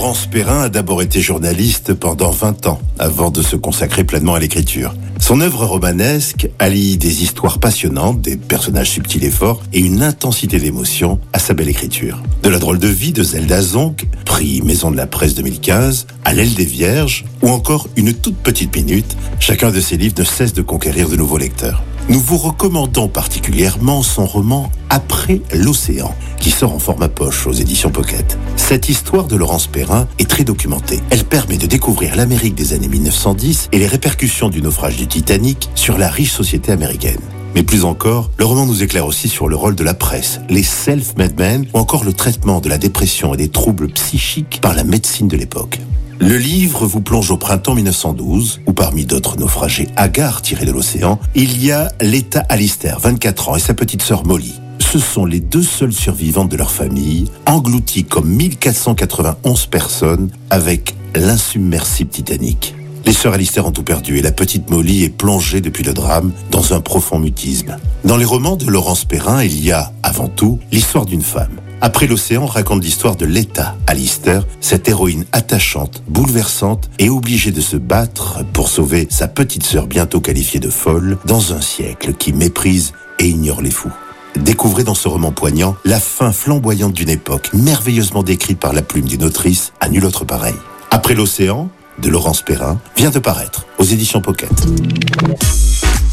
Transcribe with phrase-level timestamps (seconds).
[0.00, 4.38] Laurence Perrin a d'abord été journaliste pendant 20 ans, avant de se consacrer pleinement à
[4.38, 4.94] l'écriture.
[5.18, 10.58] Son œuvre romanesque allie des histoires passionnantes, des personnages subtils et forts, et une intensité
[10.58, 12.22] d'émotion à sa belle écriture.
[12.42, 16.32] De la drôle de vie de Zelda Zonk, prix Maison de la Presse 2015, à
[16.32, 20.54] l'aile des Vierges, ou encore une toute petite minute, chacun de ses livres ne cesse
[20.54, 21.82] de conquérir de nouveaux lecteurs.
[22.08, 27.90] Nous vous recommandons particulièrement son roman Après l'océan, qui sort en format poche aux éditions
[27.90, 28.38] Pocket.
[28.70, 31.00] Cette histoire de Laurence Perrin est très documentée.
[31.10, 35.68] Elle permet de découvrir l'Amérique des années 1910 et les répercussions du naufrage du Titanic
[35.74, 37.18] sur la riche société américaine.
[37.56, 40.62] Mais plus encore, le roman nous éclaire aussi sur le rôle de la presse, les
[40.62, 44.84] self-made men ou encore le traitement de la dépression et des troubles psychiques par la
[44.84, 45.80] médecine de l'époque.
[46.20, 51.18] Le livre vous plonge au printemps 1912, où parmi d'autres naufragés hagards tirés de l'océan,
[51.34, 54.54] il y a l'État Alistair, 24 ans, et sa petite sœur Molly.
[54.92, 62.10] Ce sont les deux seules survivantes de leur famille, englouties comme 1491 personnes avec l'insubmersible
[62.10, 62.74] Titanic.
[63.06, 66.32] Les sœurs Alistair ont tout perdu et la petite Molly est plongée depuis le drame
[66.50, 67.76] dans un profond mutisme.
[68.02, 71.60] Dans les romans de Laurence Perrin, il y a, avant tout, l'histoire d'une femme.
[71.80, 77.76] Après l'océan raconte l'histoire de l'État Alistair, cette héroïne attachante, bouleversante et obligée de se
[77.76, 82.92] battre pour sauver sa petite sœur bientôt qualifiée de folle dans un siècle qui méprise
[83.20, 83.92] et ignore les fous.
[84.36, 89.06] Découvrez dans ce roman poignant la fin flamboyante d'une époque, merveilleusement décrite par la plume
[89.06, 90.54] d'une autrice à nul autre pareil.
[90.90, 94.50] Après l'océan, de Laurence Perrin, vient de paraître aux éditions Pocket.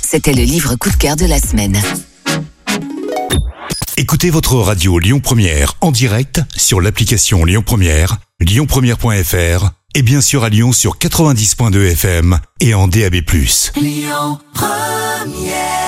[0.02, 1.80] C'était le livre coup de cœur de la semaine.
[3.98, 10.44] Écoutez votre radio Lyon Première en direct sur l'application Lyon Première, lyonpremière.fr et bien sûr
[10.44, 13.16] à Lyon sur 90.2 FM et en DAB+.
[13.76, 15.87] Lyon Première